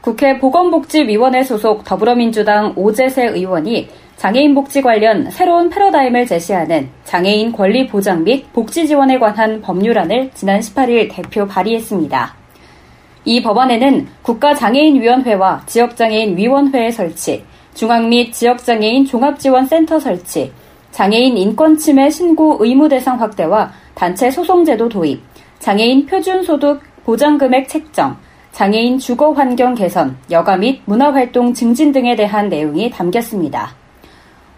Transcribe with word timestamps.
국회 0.00 0.38
보건복지위원회 0.38 1.44
소속 1.44 1.84
더불어민주당 1.84 2.72
오재세 2.74 3.26
의원이 3.26 3.88
장애인 4.16 4.54
복지 4.54 4.80
관련 4.80 5.30
새로운 5.30 5.68
패러다임을 5.68 6.26
제시하는 6.26 6.88
장애인 7.04 7.52
권리 7.52 7.86
보장 7.86 8.24
및 8.24 8.50
복지 8.52 8.86
지원에 8.86 9.18
관한 9.18 9.60
법률안을 9.60 10.30
지난 10.34 10.60
18일 10.60 11.10
대표 11.12 11.46
발의했습니다. 11.46 12.34
이 13.26 13.42
법안에는 13.42 14.06
국가장애인위원회와 14.22 15.64
지역장애인위원회의 15.66 16.92
설치, 16.92 17.44
중앙 17.74 18.08
및 18.08 18.32
지역장애인 18.32 19.04
종합지원센터 19.04 20.00
설치, 20.00 20.50
장애인 20.92 21.36
인권침해 21.36 22.08
신고 22.08 22.56
의무 22.58 22.88
대상 22.88 23.20
확대와 23.20 23.70
단체 23.94 24.30
소송제도 24.30 24.88
도입, 24.88 25.22
장애인 25.58 26.06
표준소득 26.06 26.80
보장금액 27.04 27.68
책정, 27.68 28.16
장애인 28.52 28.98
주거 28.98 29.32
환경 29.32 29.74
개선, 29.74 30.16
여가 30.30 30.56
및 30.56 30.82
문화 30.84 31.12
활동 31.12 31.54
증진 31.54 31.92
등에 31.92 32.16
대한 32.16 32.48
내용이 32.48 32.90
담겼습니다. 32.90 33.74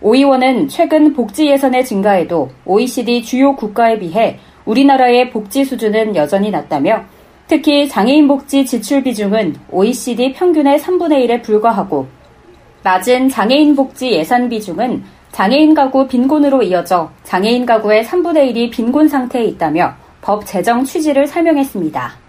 오 0.00 0.14
의원은 0.14 0.68
최근 0.68 1.12
복지 1.12 1.46
예산의 1.46 1.84
증가에도 1.84 2.50
OECD 2.64 3.22
주요 3.22 3.54
국가에 3.54 3.98
비해 3.98 4.40
우리나라의 4.64 5.30
복지 5.30 5.64
수준은 5.64 6.16
여전히 6.16 6.50
낮다며 6.50 7.04
특히 7.46 7.88
장애인 7.88 8.26
복지 8.26 8.66
지출 8.66 9.02
비중은 9.02 9.54
OECD 9.70 10.32
평균의 10.32 10.78
3분의 10.78 11.26
1에 11.26 11.42
불과하고 11.42 12.08
낮은 12.82 13.28
장애인 13.28 13.76
복지 13.76 14.10
예산 14.10 14.48
비중은 14.48 15.04
장애인 15.30 15.74
가구 15.74 16.08
빈곤으로 16.08 16.62
이어져 16.62 17.10
장애인 17.22 17.64
가구의 17.64 18.04
3분의 18.04 18.52
1이 18.52 18.70
빈곤 18.70 19.08
상태에 19.08 19.44
있다며 19.44 19.94
법 20.20 20.44
제정 20.46 20.84
취지를 20.84 21.26
설명했습니다. 21.26 22.21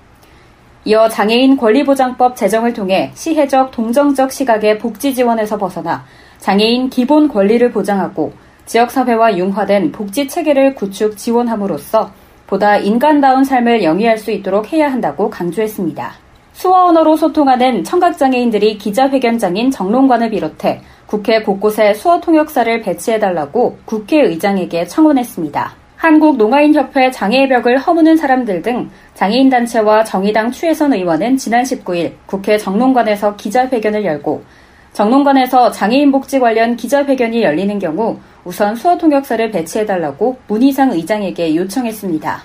이어 0.86 1.08
장애인 1.08 1.56
권리보장법 1.56 2.36
제정을 2.36 2.74
통해 2.74 3.12
시혜적 3.14 3.72
동정적 3.72 4.32
시각의 4.32 4.80
복지 4.80 5.16
지원에서 5.16 5.58
벗어나 5.58 6.04
장애인 6.40 6.90
기본 6.90 7.30
권리를 7.30 7.72
보장하고 7.72 8.34
지역사회와 8.66 9.38
융화된 9.38 9.94
복지 9.94 10.28
체계를 10.28 10.76
구축 10.76 11.16
지원함으로써 11.16 12.12
보다 12.48 12.78
인간다운 12.78 13.46
삶을 13.46 13.84
영위할 13.84 14.18
수 14.18 14.32
있도록 14.32 14.74
해야 14.74 14.92
한다고 14.92 15.30
강조했습니다. 15.30 16.12
수어 16.52 16.88
언어로 16.88 17.16
소통하는 17.16 17.84
청각장애인들이 17.84 18.78
기자회견장인 18.78 19.72
정론관을 19.72 20.30
비롯해 20.32 20.82
국회 21.08 21.42
곳곳에 21.42 21.94
수어 21.94 22.20
통역사를 22.20 22.82
배치해달라고 22.82 23.78
국회의장에게 23.86 24.86
청원했습니다. 24.86 25.83
한국농아인협회 26.04 27.12
장애의 27.12 27.48
벽을 27.48 27.78
허무는 27.78 28.18
사람들 28.18 28.62
등 28.62 28.90
장애인단체와 29.14 30.04
정의당 30.04 30.52
추혜선 30.52 30.94
의원은 30.94 31.38
지난 31.38 31.64
19일 31.64 32.12
국회 32.26 32.58
정론관에서 32.58 33.38
기자회견을 33.38 34.04
열고 34.04 34.44
정론관에서 34.92 35.72
장애인 35.72 36.12
복지 36.12 36.42
관련 36.42 36.76
기자회견이 36.76 37.42
열리는 37.42 37.80
경우 37.80 38.20
우선 38.44 38.76
수어 38.76 38.98
통역사를 38.98 39.50
배치해달라고 39.50 40.40
문희상 40.48 40.92
의장에게 40.92 41.56
요청했습니다. 41.56 42.44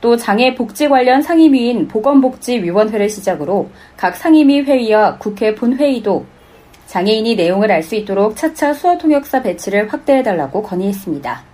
또 0.00 0.16
장애 0.16 0.54
복지 0.54 0.88
관련 0.88 1.22
상임위인 1.22 1.88
보건복지위원회를 1.88 3.08
시작으로 3.08 3.68
각 3.96 4.14
상임위 4.14 4.60
회의와 4.60 5.18
국회 5.18 5.56
본회의도 5.56 6.24
장애인이 6.86 7.34
내용을 7.34 7.72
알 7.72 7.82
수 7.82 7.96
있도록 7.96 8.36
차차 8.36 8.74
수어 8.74 8.96
통역사 8.96 9.42
배치를 9.42 9.92
확대해달라고 9.92 10.62
건의했습니다. 10.62 11.45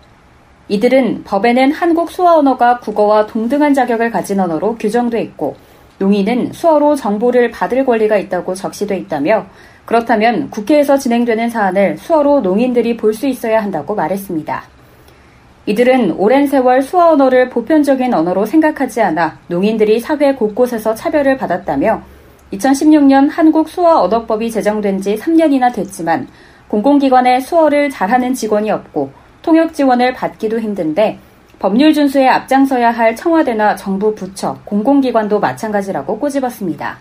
이들은 0.72 1.24
법에는 1.24 1.70
한국 1.70 2.10
수어 2.10 2.38
언어가 2.38 2.78
국어와 2.78 3.26
동등한 3.26 3.74
자격을 3.74 4.10
가진 4.10 4.40
언어로 4.40 4.76
규정돼 4.76 5.20
있고 5.20 5.54
농인은 5.98 6.54
수어로 6.54 6.96
정보를 6.96 7.50
받을 7.50 7.84
권리가 7.84 8.16
있다고 8.16 8.54
적시돼 8.54 8.96
있다며 8.96 9.44
그렇다면 9.84 10.48
국회에서 10.48 10.96
진행되는 10.96 11.50
사안을 11.50 11.98
수어로 11.98 12.40
농인들이 12.40 12.96
볼 12.96 13.12
수 13.12 13.26
있어야 13.26 13.62
한다고 13.62 13.94
말했습니다. 13.94 14.62
이들은 15.66 16.12
오랜 16.12 16.46
세월 16.46 16.80
수어 16.80 17.10
언어를 17.10 17.50
보편적인 17.50 18.14
언어로 18.14 18.46
생각하지 18.46 19.02
않아 19.02 19.40
농인들이 19.48 20.00
사회 20.00 20.34
곳곳에서 20.34 20.94
차별을 20.94 21.36
받았다며 21.36 22.00
2016년 22.54 23.28
한국 23.30 23.68
수어 23.68 24.00
언어법이 24.04 24.50
제정된 24.50 25.02
지 25.02 25.16
3년이나 25.16 25.74
됐지만 25.74 26.28
공공기관에 26.68 27.40
수어를 27.40 27.90
잘하는 27.90 28.32
직원이 28.32 28.70
없고 28.70 29.21
통역 29.42 29.74
지원을 29.74 30.14
받기도 30.14 30.58
힘든데 30.60 31.18
법률 31.58 31.92
준수에 31.92 32.26
앞장서야 32.26 32.90
할 32.90 33.14
청와대나 33.14 33.76
정부 33.76 34.14
부처, 34.14 34.58
공공기관도 34.64 35.38
마찬가지라고 35.38 36.18
꼬집었습니다. 36.18 36.98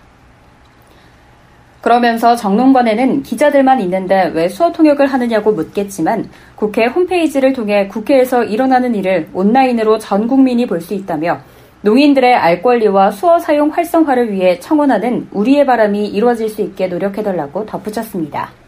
그러면서 1.81 2.35
정론관에는 2.35 3.23
기자들만 3.23 3.81
있는데 3.81 4.31
왜 4.35 4.47
수어 4.47 4.71
통역을 4.71 5.07
하느냐고 5.07 5.51
묻겠지만 5.51 6.29
국회 6.55 6.85
홈페이지를 6.85 7.53
통해 7.53 7.87
국회에서 7.87 8.43
일어나는 8.43 8.93
일을 8.93 9.29
온라인으로 9.33 9.97
전 9.97 10.27
국민이 10.27 10.67
볼 10.67 10.79
수 10.81 10.93
있다며 10.93 11.39
농인들의 11.81 12.35
알 12.35 12.61
권리와 12.61 13.09
수어 13.09 13.39
사용 13.39 13.69
활성화를 13.69 14.31
위해 14.31 14.59
청원하는 14.59 15.27
우리의 15.31 15.65
바람이 15.65 16.05
이루어질 16.07 16.49
수 16.49 16.61
있게 16.61 16.85
노력해달라고 16.85 17.65
덧붙였습니다. 17.65 18.60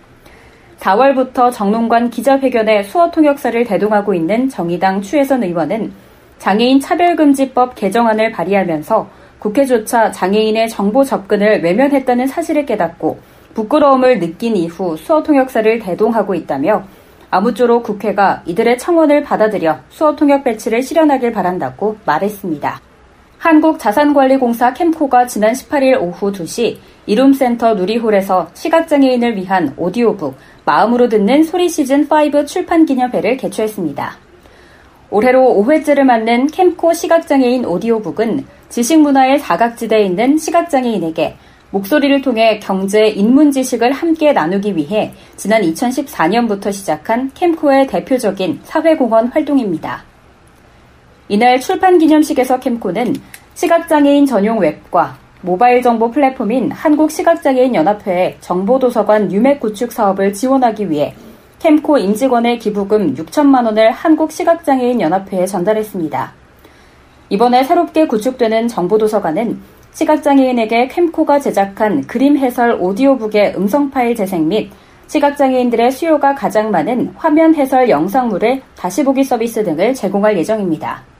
4월부터 0.83 1.51
정론관 1.51 2.09
기자회견에 2.09 2.83
수어 2.83 3.09
통역사를 3.09 3.63
대동하고 3.63 4.13
있는 4.13 4.49
정의당 4.49 5.01
추혜선 5.01 5.43
의원은 5.43 5.93
장애인 6.39 6.81
차별금지법 6.81 7.75
개정안을 7.75 8.33
발의하면서 8.33 9.07
국회조차 9.39 10.11
장애인의 10.11 10.69
정보 10.69 11.05
접근을 11.05 11.63
외면했다는 11.63 12.27
사실을 12.27 12.65
깨닫고 12.65 13.17
부끄러움을 13.53 14.19
느낀 14.19 14.57
이후 14.57 14.97
수어 14.97 15.23
통역사를 15.23 15.79
대동하고 15.79 16.35
있다며 16.35 16.83
아무쪼록 17.29 17.83
국회가 17.83 18.43
이들의 18.45 18.77
청원을 18.77 19.23
받아들여 19.23 19.79
수어 19.89 20.15
통역 20.15 20.43
배치를 20.43 20.83
실현하길 20.83 21.31
바란다고 21.31 21.97
말했습니다. 22.05 22.92
한국자산관리공사 23.43 24.71
캠코가 24.71 25.27
지난 25.27 25.51
18일 25.51 26.01
오후 26.01 26.31
2시 26.31 26.77
이룸센터 27.05 27.73
누리홀에서 27.73 28.49
시각장애인을 28.53 29.35
위한 29.35 29.73
오디오북 29.75 30.35
마음으로 30.63 31.09
듣는 31.09 31.43
소리 31.43 31.67
시즌5 31.67 32.47
출판 32.47 32.85
기념회를 32.85 33.35
개최했습니다. 33.35 34.15
올해로 35.09 35.41
5회째를 35.61 36.03
맞는 36.03 36.47
캠코 36.47 36.93
시각장애인 36.93 37.65
오디오북은 37.65 38.45
지식문화의 38.69 39.39
사각지대에 39.39 40.03
있는 40.03 40.37
시각장애인에게 40.37 41.35
목소리를 41.71 42.21
통해 42.21 42.59
경제, 42.59 43.07
인문 43.07 43.51
지식을 43.51 43.91
함께 43.91 44.31
나누기 44.31 44.73
위해 44.77 45.11
지난 45.35 45.63
2014년부터 45.63 46.71
시작한 46.71 47.29
캠코의 47.33 47.87
대표적인 47.87 48.61
사회공헌 48.63 49.27
활동입니다. 49.33 50.12
이날 51.33 51.59
출판 51.59 51.97
기념식에서 51.97 52.59
캠코는 52.59 53.15
시각장애인 53.55 54.27
전용 54.27 54.59
웹과 54.59 55.17
모바일 55.41 55.81
정보 55.81 56.11
플랫폼인 56.11 56.69
한국시각장애인 56.69 57.73
연합회의 57.73 58.37
정보도서관 58.39 59.31
유맥 59.31 59.59
구축 59.59 59.91
사업을 59.91 60.31
지원하기 60.31 60.91
위해 60.91 61.15
캠코 61.57 61.97
임직원의 61.97 62.59
기부금 62.59 63.15
6천만 63.15 63.65
원을 63.65 63.89
한국시각장애인 63.89 65.01
연합회에 65.01 65.47
전달했습니다. 65.47 66.33
이번에 67.29 67.63
새롭게 67.63 68.05
구축되는 68.05 68.67
정보도서관은 68.67 69.59
시각장애인에게 69.91 70.89
캠코가 70.89 71.39
제작한 71.39 72.05
그림 72.05 72.37
해설 72.37 72.77
오디오북의 72.79 73.55
음성 73.57 73.89
파일 73.89 74.15
재생 74.15 74.47
및 74.47 74.69
시각장애인들의 75.07 75.89
수요가 75.93 76.35
가장 76.35 76.69
많은 76.69 77.11
화면 77.15 77.55
해설 77.55 77.89
영상물을 77.89 78.61
다시 78.75 79.03
보기 79.03 79.23
서비스 79.23 79.63
등을 79.63 79.95
제공할 79.95 80.37
예정입니다. 80.37 81.12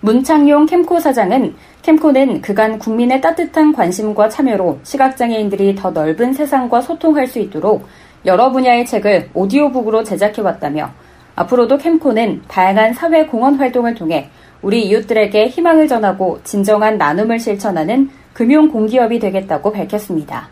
문창용 0.00 0.66
캠코 0.66 1.00
사장은 1.00 1.56
캠코는 1.82 2.40
그간 2.40 2.78
국민의 2.78 3.20
따뜻한 3.20 3.72
관심과 3.72 4.28
참여로 4.28 4.78
시각장애인들이 4.84 5.74
더 5.74 5.90
넓은 5.90 6.32
세상과 6.32 6.82
소통할 6.82 7.26
수 7.26 7.40
있도록 7.40 7.86
여러 8.24 8.52
분야의 8.52 8.86
책을 8.86 9.30
오디오북으로 9.34 10.04
제작해왔다며 10.04 10.90
앞으로도 11.34 11.78
캠코는 11.78 12.42
다양한 12.46 12.94
사회 12.94 13.26
공헌 13.26 13.56
활동을 13.56 13.94
통해 13.94 14.30
우리 14.62 14.84
이웃들에게 14.86 15.48
희망을 15.48 15.88
전하고 15.88 16.40
진정한 16.44 16.96
나눔을 16.98 17.38
실천하는 17.40 18.10
금융 18.32 18.68
공기업이 18.68 19.18
되겠다고 19.18 19.72
밝혔습니다. 19.72 20.48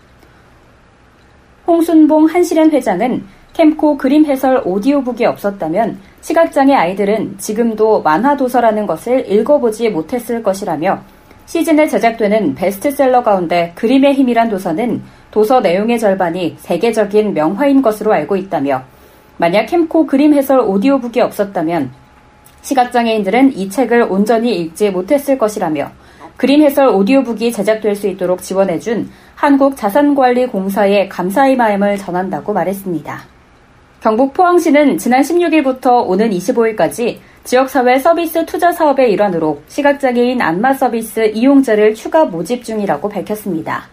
홍순봉 1.66 2.26
한시련 2.26 2.70
회장은 2.70 3.24
캠코 3.56 3.96
그림 3.96 4.26
해설 4.26 4.60
오디오북이 4.66 5.24
없었다면 5.24 5.98
시각장애 6.20 6.74
아이들은 6.74 7.38
지금도 7.38 8.02
만화 8.02 8.36
도서라는 8.36 8.86
것을 8.86 9.32
읽어보지 9.32 9.88
못했을 9.88 10.42
것이라며 10.42 11.00
시즌에 11.46 11.88
제작되는 11.88 12.54
베스트셀러 12.54 13.22
가운데 13.22 13.72
그림의 13.74 14.12
힘이란 14.12 14.50
도서는 14.50 15.02
도서 15.30 15.60
내용의 15.60 15.98
절반이 15.98 16.56
세계적인 16.58 17.32
명화인 17.32 17.80
것으로 17.80 18.12
알고 18.12 18.36
있다며 18.36 18.82
만약 19.38 19.64
캠코 19.64 20.04
그림 20.06 20.34
해설 20.34 20.60
오디오북이 20.60 21.22
없었다면 21.22 21.92
시각장애인들은 22.60 23.56
이 23.56 23.70
책을 23.70 24.02
온전히 24.02 24.54
읽지 24.60 24.90
못했을 24.90 25.38
것이라며 25.38 25.92
그림 26.36 26.60
해설 26.60 26.88
오디오북이 26.88 27.52
제작될 27.52 27.96
수 27.96 28.06
있도록 28.06 28.42
지원해준 28.42 29.08
한국자산관리공사에 29.34 31.08
감사의 31.08 31.56
마음을 31.56 31.96
전한다고 31.96 32.52
말했습니다. 32.52 33.35
경북 34.06 34.34
포항시는 34.34 34.98
지난 34.98 35.20
16일부터 35.22 36.08
오는 36.08 36.30
25일까지 36.30 37.16
지역사회 37.42 37.98
서비스 37.98 38.46
투자 38.46 38.70
사업의 38.70 39.10
일환으로 39.10 39.60
시각장애인 39.66 40.40
안마 40.40 40.74
서비스 40.74 41.32
이용자를 41.34 41.92
추가 41.96 42.24
모집 42.24 42.62
중이라고 42.62 43.08
밝혔습니다. 43.08 43.88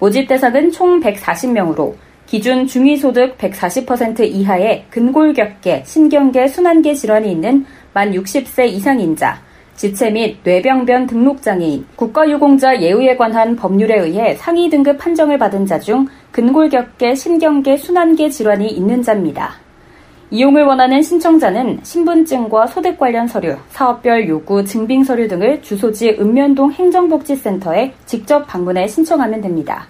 모집 0.00 0.28
대상은 0.28 0.70
총 0.70 1.00
140명으로 1.00 1.94
기준 2.26 2.66
중위소득 2.66 3.38
140% 3.38 4.20
이하의 4.20 4.84
근골격계, 4.90 5.84
신경계, 5.86 6.46
순환계 6.48 6.92
질환이 6.92 7.32
있는 7.32 7.64
만 7.94 8.12
60세 8.12 8.68
이상인 8.68 9.16
자, 9.16 9.40
지체 9.78 10.10
및 10.10 10.38
뇌병변 10.42 11.06
등록장애인, 11.06 11.86
국가유공자 11.94 12.82
예우에 12.82 13.16
관한 13.16 13.54
법률에 13.54 13.96
의해 14.00 14.34
상위 14.34 14.68
등급 14.68 14.98
판정을 14.98 15.38
받은 15.38 15.66
자 15.66 15.78
중 15.78 16.08
근골격계, 16.32 17.14
신경계, 17.14 17.76
순환계 17.76 18.28
질환이 18.28 18.66
있는 18.66 19.04
자입니다. 19.04 19.52
이용을 20.32 20.64
원하는 20.64 21.00
신청자는 21.00 21.78
신분증과 21.84 22.66
소득 22.66 22.98
관련 22.98 23.28
서류, 23.28 23.54
사업별 23.70 24.28
요구 24.28 24.64
증빙 24.64 25.04
서류 25.04 25.28
등을 25.28 25.62
주소지 25.62 26.16
읍면동 26.18 26.72
행정복지센터에 26.72 27.94
직접 28.04 28.48
방문해 28.48 28.88
신청하면 28.88 29.40
됩니다. 29.40 29.86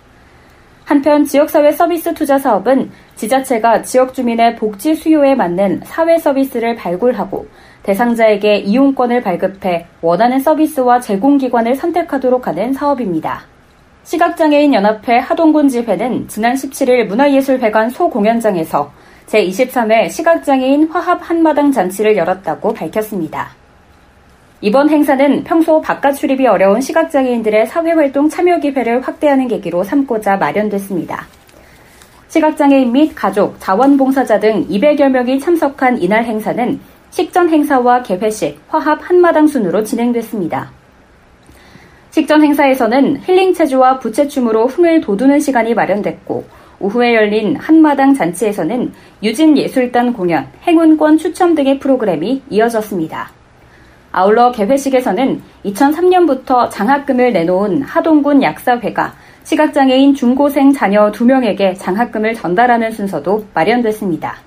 한편 0.89 1.23
지역사회 1.27 1.73
서비스 1.73 2.15
투자 2.15 2.39
사업은 2.39 2.91
지자체가 3.15 3.83
지역 3.83 4.15
주민의 4.15 4.57
복지 4.57 4.95
수요에 4.95 5.35
맞는 5.35 5.83
사회 5.85 6.17
서비스를 6.17 6.77
발굴하고 6.77 7.47
대상자에게 7.83 8.61
이용권을 8.61 9.21
발급해 9.21 9.87
원하는 10.01 10.41
서비스와 10.41 11.01
제공기관을 11.01 11.75
선택하도록 11.75 12.47
하는 12.47 12.73
사업입니다. 12.73 13.43
시각장애인 14.05 14.73
연합회 14.73 15.19
하동군 15.19 15.69
집회는 15.69 16.27
지난 16.27 16.55
17일 16.55 17.05
문화예술회관 17.05 17.91
소공연장에서 17.91 18.91
제23회 19.27 20.11
시각장애인 20.11 20.89
화합 20.89 21.21
한마당 21.21 21.71
잔치를 21.71 22.17
열었다고 22.17 22.73
밝혔습니다. 22.73 23.51
이번 24.61 24.91
행사는 24.91 25.45
평소 25.45 25.81
바깥 25.81 26.17
출입이 26.17 26.45
어려운 26.49 26.81
시각장애인들의 26.81 27.69
사회활동 27.69 28.29
참여 28.29 28.59
기회를 28.59 29.01
확대하는 29.03 29.47
계기로 29.47 29.85
삼고자 29.85 30.37
마련됐습니다. 30.37 31.29
시각장애인 32.27 32.91
및 32.91 33.13
가족, 33.15 33.55
자원봉사자 33.61 34.41
등 34.41 34.67
200여 34.67 35.11
명이 35.11 35.39
참석한 35.39 36.03
이날 36.03 36.25
행사는 36.25 36.81
식전 37.11 37.51
행사와 37.51 38.03
개회식, 38.03 38.61
화합 38.67 38.99
한마당 39.01 39.47
순으로 39.47 39.85
진행됐습니다. 39.85 40.73
식전 42.11 42.43
행사에서는 42.43 43.23
힐링 43.23 43.55
체조와 43.55 44.01
부채춤으로 44.01 44.67
흥을 44.67 45.03
돋우는 45.03 45.39
시간이 45.39 45.75
마련됐고 45.75 46.45
오후에 46.81 47.15
열린 47.15 47.55
한마당 47.55 48.13
잔치에서는 48.13 48.93
유진 49.23 49.57
예술단 49.57 50.13
공연, 50.13 50.49
행운권 50.67 51.17
추첨 51.19 51.55
등의 51.55 51.79
프로그램이 51.79 52.43
이어졌습니다. 52.51 53.38
아울러 54.19 54.51
개회식에서는 54.51 55.41
2003년부터 55.65 56.69
장학금을 56.73 57.33
내놓은 57.33 57.83
하동군 57.83 58.43
약사회가 58.43 59.15
시각장애인 59.45 60.17
중고생 60.17 60.73
자녀 60.73 61.13
2명에게 61.13 61.79
장학금을 61.79 62.35
전달하는 62.35 62.91
순서도 62.91 63.45
마련됐습니다. 63.55 64.39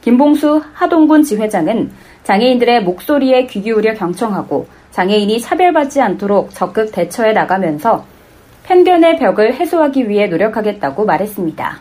김봉수 0.00 0.62
하동군 0.72 1.22
지회장은 1.22 1.90
장애인들의 2.22 2.84
목소리에 2.84 3.44
귀 3.44 3.60
기울여 3.60 3.92
경청하고 3.92 4.68
장애인이 4.92 5.38
차별받지 5.38 6.00
않도록 6.00 6.48
적극 6.54 6.90
대처해 6.90 7.34
나가면서 7.34 8.06
편견의 8.62 9.18
벽을 9.18 9.52
해소하기 9.52 10.08
위해 10.08 10.28
노력하겠다고 10.28 11.04
말했습니다. 11.04 11.78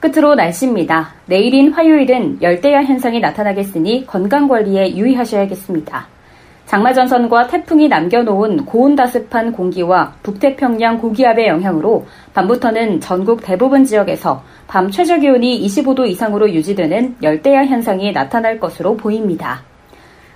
끝으로 0.00 0.34
날씨입니다. 0.34 1.14
내일인 1.26 1.72
화요일은 1.72 2.42
열대야 2.42 2.82
현상이 2.82 3.20
나타나겠으니 3.20 4.04
건강 4.08 4.48
관리에 4.48 4.96
유의하셔야겠습니다. 4.96 6.15
장마전선과 6.66 7.46
태풍이 7.46 7.88
남겨놓은 7.88 8.66
고온다습한 8.66 9.52
공기와 9.52 10.14
북태평양 10.24 10.98
고기압의 10.98 11.46
영향으로 11.46 12.06
밤부터는 12.34 13.00
전국 13.00 13.40
대부분 13.40 13.84
지역에서 13.84 14.42
밤 14.66 14.90
최저 14.90 15.16
기온이 15.16 15.64
25도 15.64 16.08
이상으로 16.08 16.50
유지되는 16.52 17.16
열대야 17.22 17.66
현상이 17.66 18.10
나타날 18.12 18.58
것으로 18.58 18.96
보입니다. 18.96 19.62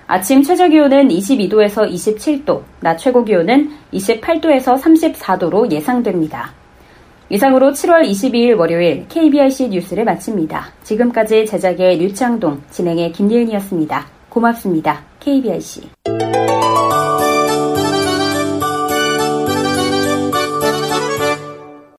아침 0.06 0.42
최저 0.42 0.68
기온은 0.68 1.08
22도에서 1.08 1.90
27도, 1.90 2.62
낮 2.80 2.96
최고 2.96 3.24
기온은 3.24 3.70
28도에서 3.92 4.80
34도로 4.80 5.70
예상됩니다. 5.70 6.52
이상으로 7.28 7.70
7월 7.70 8.08
22일 8.08 8.58
월요일 8.58 9.06
KBRC 9.08 9.68
뉴스를 9.68 10.04
마칩니다. 10.04 10.72
지금까지 10.82 11.46
제작의 11.46 11.98
류창동, 11.98 12.62
진행의 12.70 13.12
김예은이었습니다. 13.12 14.06
고맙습니다. 14.28 15.09
KBRC. 15.20 16.89